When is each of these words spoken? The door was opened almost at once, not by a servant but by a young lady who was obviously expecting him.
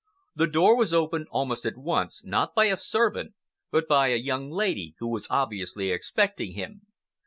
The 0.35 0.47
door 0.47 0.75
was 0.75 0.95
opened 0.95 1.27
almost 1.29 1.63
at 1.63 1.77
once, 1.77 2.25
not 2.25 2.55
by 2.55 2.65
a 2.65 2.75
servant 2.75 3.35
but 3.69 3.87
by 3.87 4.07
a 4.07 4.15
young 4.17 4.49
lady 4.49 4.95
who 4.97 5.07
was 5.07 5.27
obviously 5.29 5.91
expecting 5.91 6.53
him. 6.53 6.87